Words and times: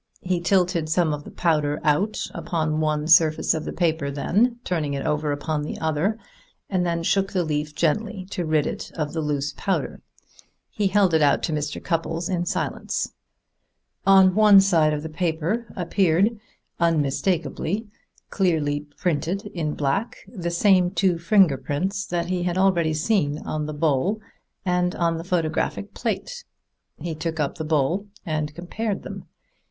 He 0.23 0.41
tilted 0.41 0.89
some 0.89 1.13
of 1.13 1.25
the 1.25 1.29
powder 1.29 1.79
out 1.83 2.25
upon 2.33 2.79
one 2.79 3.05
surface 3.07 3.53
of 3.53 3.65
the 3.65 3.71
paper, 3.71 4.09
then, 4.09 4.57
turning 4.63 4.95
it 4.95 5.05
over, 5.05 5.31
upon 5.31 5.61
the 5.61 5.77
other; 5.77 6.17
then 6.71 7.03
shook 7.03 7.33
the 7.33 7.43
leaf 7.43 7.75
gently 7.75 8.25
to 8.31 8.43
rid 8.43 8.65
it 8.65 8.91
of 8.95 9.13
the 9.13 9.21
loose 9.21 9.53
powder. 9.55 10.01
He 10.71 10.87
held 10.87 11.13
it 11.13 11.21
out 11.21 11.43
to 11.43 11.53
Mr. 11.53 11.79
Cupples 11.83 12.29
in 12.29 12.47
silence. 12.47 13.13
On 14.03 14.33
one 14.33 14.59
side 14.59 14.91
of 14.91 15.03
the 15.03 15.07
paper 15.07 15.71
appeared 15.75 16.31
unmistakably, 16.79 17.85
clearly 18.31 18.87
printed 18.97 19.45
in 19.53 19.75
black, 19.75 20.15
the 20.27 20.49
same 20.49 20.89
two 20.89 21.19
finger 21.19 21.57
prints 21.57 22.07
that 22.07 22.25
he 22.25 22.41
had 22.41 22.57
already 22.57 22.95
seen 22.95 23.37
on 23.45 23.67
the 23.67 23.71
bowl 23.71 24.19
and 24.65 24.95
on 24.95 25.19
the 25.19 25.23
photographic 25.23 25.93
plate. 25.93 26.43
He 26.97 27.13
took 27.13 27.39
up 27.39 27.59
the 27.59 27.63
bowl 27.63 28.07
and 28.25 28.55
compared 28.55 29.03
them. 29.03 29.25